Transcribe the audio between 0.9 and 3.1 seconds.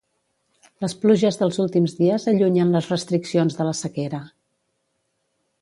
pluges dels últims dies allunyen les